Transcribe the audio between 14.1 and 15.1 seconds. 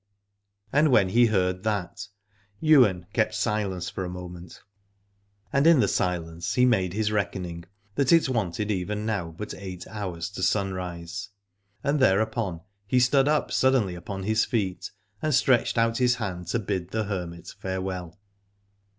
his feet